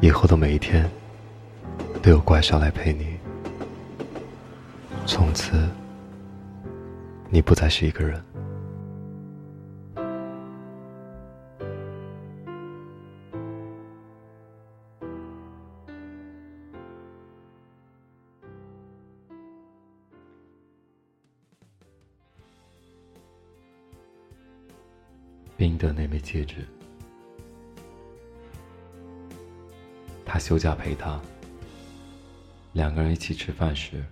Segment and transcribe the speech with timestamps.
[0.00, 0.88] 以后的每一天，
[2.02, 3.18] 都有怪兽来陪你。
[5.04, 5.68] 从此，
[7.28, 8.22] 你不再是一个人。
[25.56, 26.64] 冰的那枚戒指。
[30.38, 31.20] 休假陪她，
[32.72, 34.04] 两个人一起吃饭时，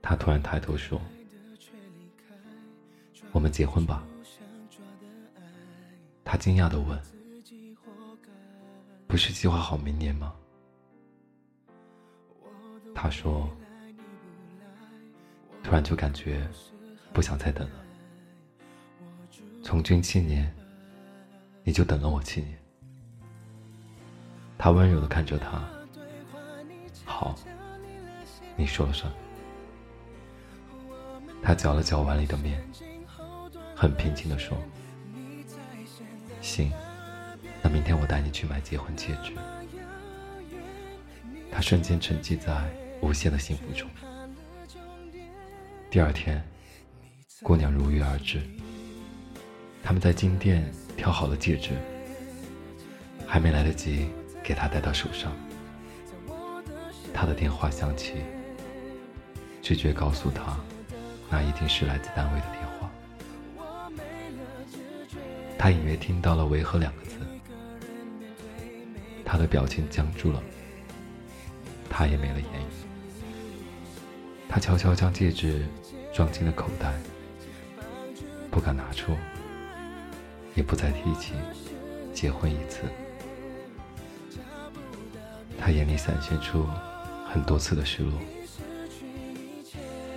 [0.00, 1.00] 他突然抬头说
[3.32, 4.04] ：“我们结婚吧。”
[6.24, 6.98] 他惊讶的问
[9.06, 10.34] ：“不是计划好明年吗？”
[12.94, 13.48] 他说
[15.62, 16.46] ：“突然就感觉
[17.12, 17.84] 不想再等了。
[19.62, 20.54] 从军七年，
[21.62, 22.58] 你就等了我七年。”
[24.64, 25.62] 他温柔的看着他，
[27.04, 27.34] 好，
[28.56, 29.12] 你说了算。
[31.42, 32.66] 他搅了搅碗里的面，
[33.76, 34.56] 很平静的说
[36.40, 36.72] ：“行，
[37.60, 39.34] 那明天我带你去买结婚戒指。”
[41.52, 42.64] 他瞬间沉寂在
[43.02, 43.86] 无限的幸福中。
[45.90, 46.42] 第二天，
[47.42, 48.40] 姑娘如约而至，
[49.82, 50.64] 他们在金店
[50.96, 51.72] 挑好了戒指，
[53.26, 54.08] 还没来得及。
[54.44, 55.32] 给他戴到手上，
[57.14, 58.16] 他的电话响起，
[59.62, 60.54] 直觉告诉他，
[61.30, 62.90] 那一定是来自单位的电话。
[65.58, 67.16] 他隐约听到了“维和”两个字，
[69.24, 70.42] 他的表情僵住了，
[71.88, 72.84] 他也没了言语。
[74.46, 75.66] 他悄悄将戒指
[76.12, 76.92] 装进了口袋，
[78.50, 79.16] 不敢拿出，
[80.54, 81.32] 也不再提起
[82.12, 82.82] 结婚一次。
[85.64, 86.66] 他眼里闪现出
[87.26, 88.20] 很多次的失落，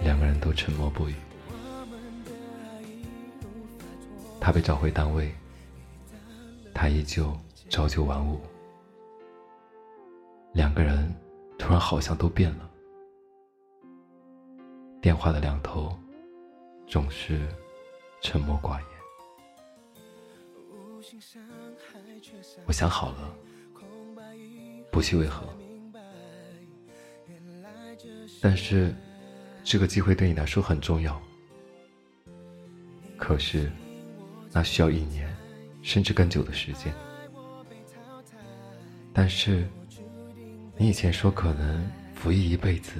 [0.03, 1.15] 两个人都沉默不语。
[4.41, 5.33] 他被找回单位，
[6.73, 7.33] 他依旧
[7.69, 8.41] 朝九晚五。
[10.51, 11.15] 两个人
[11.57, 12.69] 突然好像都变了。
[15.01, 15.97] 电话的两头
[16.85, 17.47] 总是
[18.19, 18.87] 沉默寡言。
[22.65, 23.33] 我想好了。
[24.91, 25.47] 不去为何？
[28.41, 28.93] 但是，
[29.63, 31.19] 这个机会对你来说很重要。
[33.17, 33.71] 可是，
[34.51, 35.27] 那需要一年，
[35.81, 36.93] 甚至更久的时间。
[39.11, 39.67] 但是，
[40.77, 42.91] 你以前说可能服役一辈子，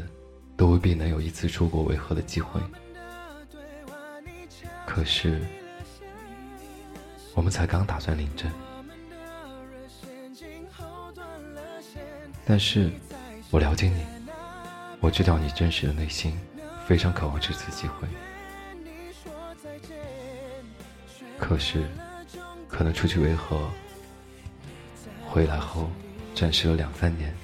[0.56, 2.60] 都未必能有一次出国为和的机会。
[4.88, 5.40] 可是，
[7.36, 8.52] 我们才刚打算领证。
[12.50, 12.90] 但是，
[13.52, 14.06] 我了解你，
[15.02, 16.34] 我知道你真实的内心
[16.88, 18.08] 非常渴望这次机会。
[21.38, 21.84] 可是，
[22.70, 23.70] 可能出去维和，
[25.28, 25.90] 回来后
[26.34, 27.36] 暂时了两三年，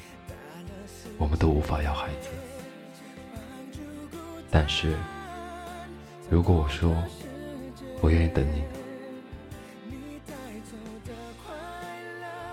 [1.18, 2.30] 我们都无法要孩子。
[4.50, 4.96] 但是，
[6.30, 6.96] 如果我说
[8.00, 8.64] 我愿意等你，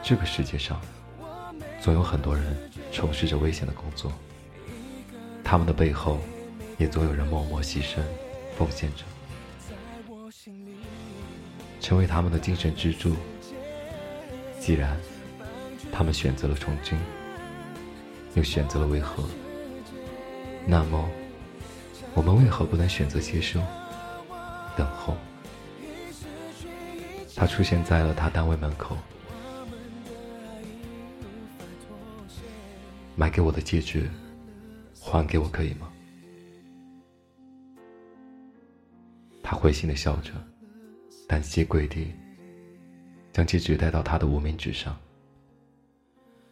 [0.02, 0.80] 这个世界上。
[1.80, 2.44] 总有很多人
[2.92, 4.12] 从事着危险的工作，
[5.42, 6.18] 他们的背后，
[6.76, 8.00] 也总有人默默牺牲、
[8.56, 9.04] 奉献着，
[11.80, 13.16] 成为他们的精神支柱。
[14.60, 14.94] 既然
[15.90, 16.98] 他们选择了从军，
[18.34, 19.24] 又选择了为何，
[20.66, 21.08] 那么
[22.12, 23.58] 我们为何不能选择接受、
[24.76, 25.16] 等候？
[27.34, 28.98] 他出现在了他单位门口。
[33.16, 34.08] 买给我的戒指，
[34.98, 35.92] 还给我可以吗？
[39.42, 40.32] 他会心的笑着，
[41.28, 42.14] 单膝跪地，
[43.32, 44.96] 将戒指戴到他的无名指上。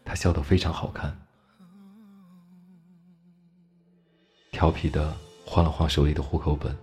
[0.04, 1.16] 他笑得非常好看，
[4.50, 5.14] 调皮的
[5.46, 6.76] 晃了晃手里的户口本。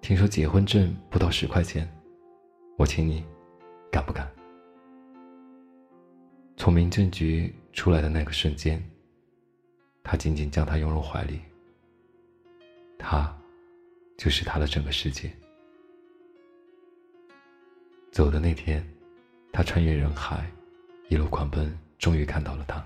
[0.00, 1.88] 听说结婚证不到十块钱，
[2.76, 3.24] 我请你，
[3.90, 4.30] 敢不敢？
[6.56, 8.82] 从民政局出来的那个瞬间，
[10.02, 11.42] 他紧紧将她拥入怀里。
[12.98, 13.32] 他，
[14.16, 15.30] 就是他的整个世界。
[18.10, 18.82] 走的那天，
[19.52, 20.50] 他穿越人海，
[21.10, 22.84] 一路狂奔，终于看到了他。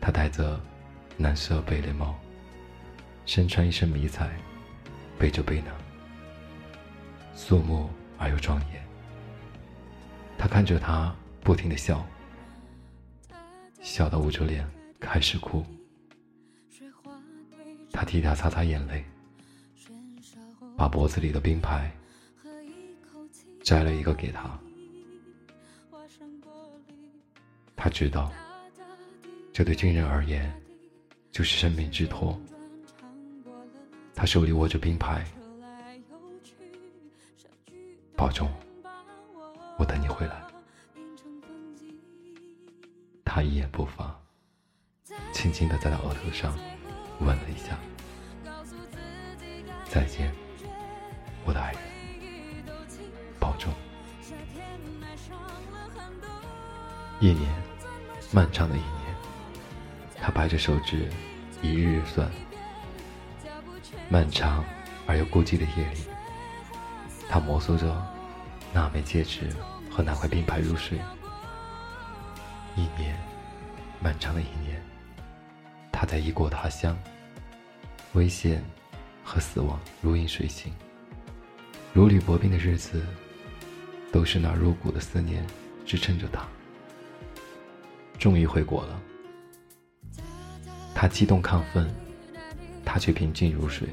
[0.00, 0.60] 他戴着
[1.16, 2.18] 蓝色贝雷帽，
[3.24, 4.36] 身穿一身迷彩，
[5.18, 5.72] 背着背囊，
[7.32, 7.88] 肃穆
[8.18, 8.84] 而又庄严。
[10.36, 11.14] 他看着他。
[11.44, 12.02] 不停的笑，
[13.84, 14.66] 笑得捂着脸
[14.98, 15.62] 开始哭。
[17.92, 19.04] 他替他擦擦眼泪，
[20.74, 21.94] 把脖子里的冰牌
[23.62, 24.58] 摘了一个给他。
[27.76, 28.32] 他知道，
[29.52, 30.50] 这对军人而言
[31.30, 32.40] 就是生命之托。
[34.14, 35.24] 他手里握着冰牌，
[38.16, 38.50] 保重，
[43.44, 44.18] 一言不发，
[45.32, 46.58] 轻轻的在他额头上
[47.20, 47.78] 吻了一下。
[49.84, 50.32] 再见，
[51.44, 51.80] 我的爱人，
[53.38, 53.72] 保重。
[57.20, 57.48] 一年，
[58.32, 59.14] 漫长的一年，
[60.20, 61.08] 他掰着手指，
[61.62, 62.28] 一日日算。
[64.08, 64.64] 漫长
[65.06, 66.00] 而又孤寂的夜里，
[67.28, 67.94] 他摩挲着
[68.72, 69.48] 那枚戒指
[69.90, 70.98] 和那块冰牌入睡。
[72.76, 73.16] 一年，
[74.04, 74.78] 漫长的一年，
[75.90, 76.94] 他在异国他乡，
[78.12, 78.62] 危险
[79.24, 80.70] 和死亡如影随形，
[81.94, 83.02] 如履薄冰的日子，
[84.12, 85.42] 都是那入骨的思念
[85.86, 86.46] 支撑着他。
[88.18, 89.00] 终于回国了，
[90.94, 91.90] 他激动亢奋。
[92.86, 93.88] 他却平静如水，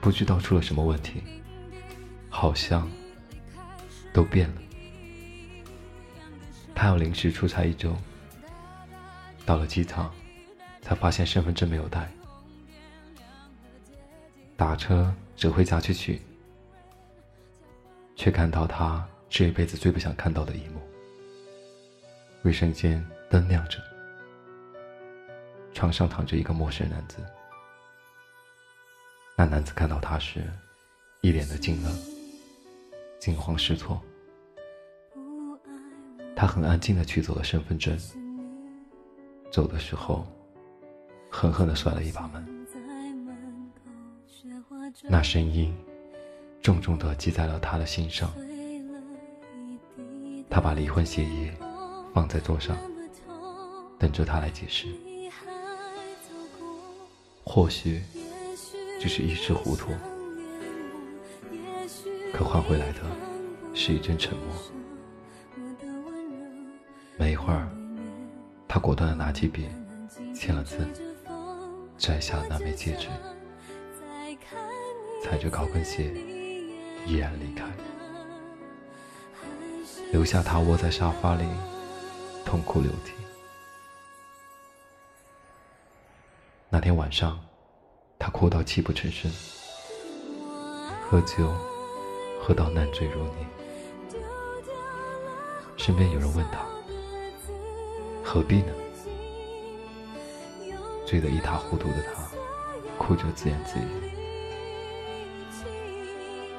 [0.00, 1.22] 不知道出了什么问题，
[2.30, 2.88] 好像
[4.12, 4.54] 都变了。
[6.74, 7.96] 他要临时出差一周，
[9.46, 10.12] 到了机场，
[10.82, 12.10] 才发现身份证没有带，
[14.56, 16.20] 打车折回家去取，
[18.16, 20.80] 却看到他这一辈子最不想看到的一幕：
[22.42, 23.78] 卫生间灯亮着。
[25.72, 27.16] 床上躺着一个陌生男子。
[29.36, 30.44] 那男子看到他时，
[31.20, 31.90] 一脸的惊愕、
[33.18, 34.00] 惊慌失措。
[36.44, 37.98] 他很安静的取走了身份证，
[39.50, 40.26] 走的时候，
[41.30, 42.66] 狠狠的摔了一把门。
[45.04, 45.74] 那声音，
[46.60, 48.30] 重重的击在了他的心上。
[50.50, 51.50] 他把离婚协议
[52.12, 52.76] 放在桌上，
[53.98, 54.88] 等着他来解释。
[57.42, 58.02] 或许
[59.00, 59.92] 只是一时糊涂，
[62.34, 63.00] 可换回来的
[63.72, 64.54] 是一阵沉默。
[67.16, 67.68] 没一会儿，
[68.66, 69.68] 他果断的拿起笔，
[70.34, 70.86] 签了字，
[71.96, 73.08] 摘下那枚戒指，
[75.22, 76.12] 踩着高跟鞋，
[77.06, 77.64] 毅然离开，
[80.10, 81.44] 留下他窝在沙发里，
[82.44, 83.12] 痛哭流涕。
[86.68, 87.38] 那天晚上，
[88.18, 89.30] 他哭到泣不成声，
[91.08, 91.54] 喝酒
[92.42, 93.46] 喝到烂醉如泥。
[95.76, 96.58] 身边有人问他
[98.34, 98.72] ：“何必呢？”
[101.06, 102.20] 醉得一塌糊涂的他，
[102.98, 103.86] 哭着自言自语：“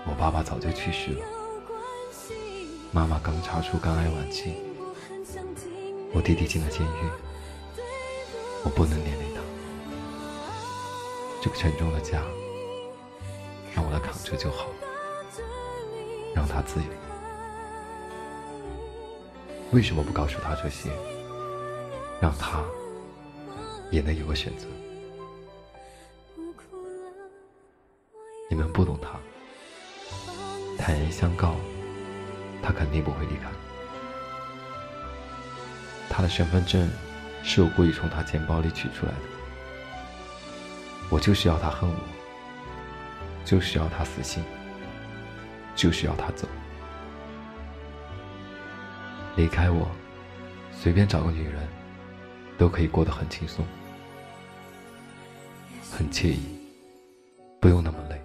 [0.08, 1.26] 我爸爸早就去世了，
[2.94, 4.56] 妈妈刚查出肝癌晚期，
[6.14, 7.10] 我弟弟进了监狱，
[8.64, 9.42] 我不能连累他。”
[11.44, 12.22] 这个沉重的家，
[13.76, 14.70] 让我来扛着就好，
[16.34, 16.86] 让他自由。
[19.74, 20.90] 为什么不告诉他这些，
[22.26, 22.60] 让他
[23.92, 24.66] 也能有个选择？
[28.50, 29.10] 你们不懂他，
[30.76, 31.54] 坦然相告，
[32.64, 33.48] 他肯定不会离开。
[36.10, 36.90] 他的身份证
[37.44, 39.20] 是我故意从他钱包里取出来的。
[41.12, 41.96] 我就是要他恨我，
[43.46, 44.44] 就是要他死心，
[45.76, 46.48] 就是要他走，
[49.36, 49.88] 离开我，
[50.72, 51.68] 随便找个女人，
[52.58, 53.66] 都可以过得很轻松，
[55.92, 56.40] 很惬意，
[57.60, 58.22] 不用那么累。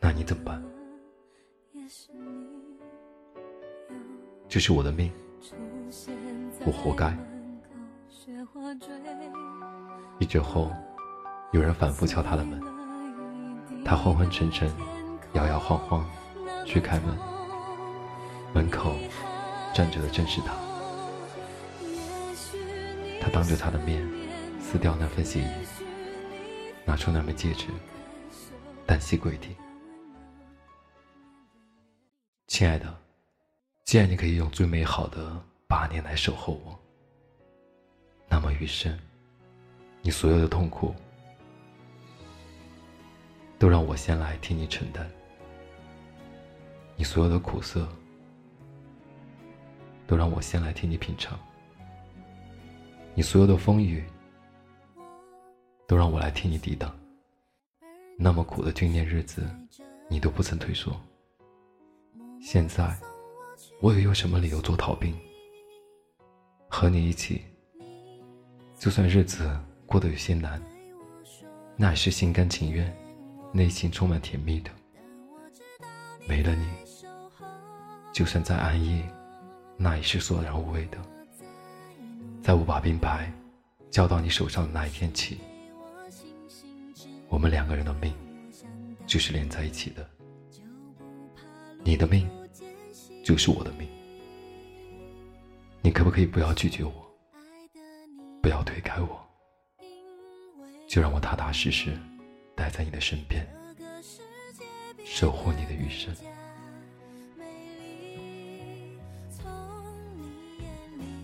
[0.00, 0.62] 那你怎么办？
[4.48, 5.12] 这是我的命，
[6.64, 7.16] 我活该。
[10.18, 10.70] 一周后，
[11.52, 12.62] 有人反复敲他的门，
[13.84, 14.70] 他昏昏沉沉，
[15.34, 16.08] 摇摇晃晃
[16.64, 17.18] 去开门，
[18.54, 18.94] 门口
[19.74, 20.67] 站着的正是他。
[23.28, 24.06] 当着他的面
[24.60, 25.66] 撕掉那份协议，
[26.84, 27.66] 拿出那枚戒指，
[28.86, 29.54] 单膝跪地
[32.48, 32.96] ：“亲爱的，
[33.84, 36.78] 既然你可以用最美好的八年来守候我，
[38.28, 38.98] 那么余生……”
[40.00, 40.94] 你所有的痛苦，
[43.58, 45.10] 都让我先来替你承担。
[46.96, 47.86] 你所有的苦涩，
[50.06, 51.36] 都让我先来替你品尝；
[53.18, 54.04] 你所有的风雨，
[55.88, 56.96] 都让我来替你抵挡。
[58.16, 59.44] 那么苦的军恋日子，
[60.08, 60.94] 你都不曾退缩。
[62.40, 62.96] 现在，
[63.80, 65.12] 我又有什么理由做逃兵？
[66.68, 67.42] 和你一起，
[68.78, 69.50] 就算日子
[69.84, 70.62] 过得有些难，
[71.74, 72.96] 那也是心甘情愿，
[73.52, 74.70] 内心充满甜蜜的。
[76.28, 76.68] 没了你，
[78.12, 79.02] 就算再安逸，
[79.76, 80.98] 那也是索然无味的。
[82.48, 83.30] 在我把兵牌
[83.90, 85.38] 交到你手上的那一天起。
[87.28, 88.10] 我们两个人的命
[89.06, 90.08] 就是连在一起的，
[91.84, 92.26] 你的命
[93.22, 93.86] 就是我的命。
[95.82, 96.90] 你可不可以不要拒绝我，
[98.40, 99.20] 不要推开我，
[100.88, 101.94] 就让我踏踏实实
[102.56, 103.46] 待在你的身边，
[105.04, 106.16] 守护你的余生。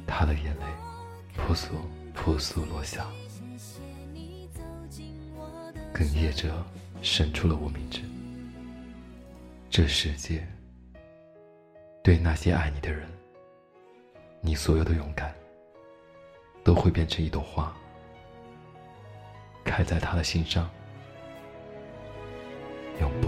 [0.06, 0.66] 他的眼泪
[1.46, 1.68] 扑簌
[2.14, 3.06] 扑簌落下。
[5.92, 6.50] 哽咽着，
[7.02, 8.00] 伸出了无名指。
[9.68, 10.46] 这世界，
[12.02, 13.06] 对那些爱你的人，
[14.40, 15.34] 你所有的勇敢，
[16.64, 17.76] 都会变成一朵花，
[19.64, 20.70] 开在他的心上，
[23.02, 23.23] 永不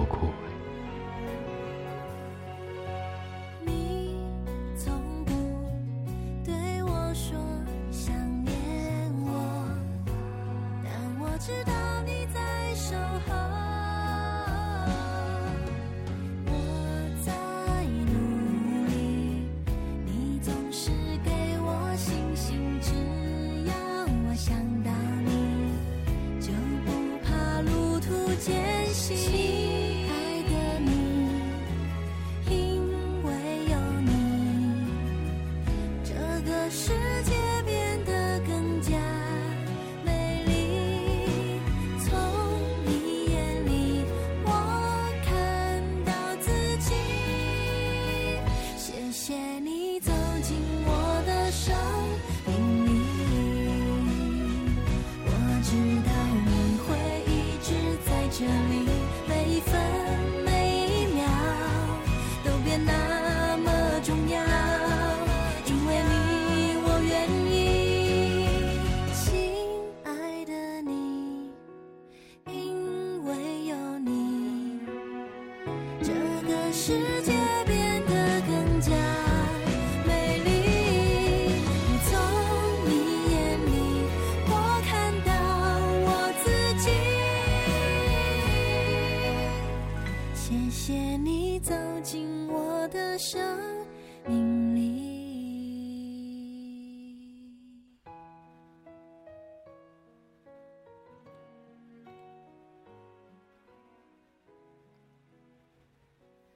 [90.48, 91.74] 谢谢你走
[92.04, 93.84] 进我的生
[94.28, 95.02] 命里。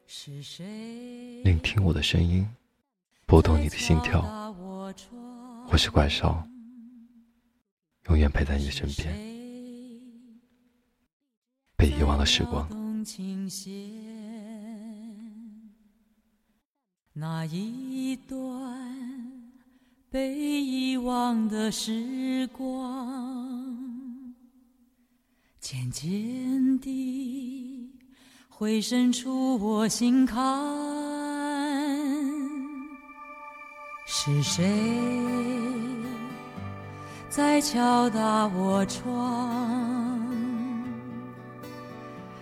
[0.06, 2.48] 是谁聆听我的声音，
[3.26, 4.22] 拨动你的心跳。
[5.68, 6.40] 我是怪兽，
[8.06, 9.12] 永远陪在你的身边。
[11.76, 12.68] 被遗忘的时光，
[17.12, 18.38] 那一段
[20.10, 24.34] 被遗忘的时光，
[25.58, 27.90] 渐渐地。
[28.48, 30.38] 会渗出我心坎，
[34.06, 34.62] 是谁
[37.30, 39.89] 在敲打我窗？